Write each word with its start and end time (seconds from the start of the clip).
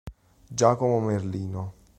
Giacomo 0.49 0.99
Merlino. 0.99 1.75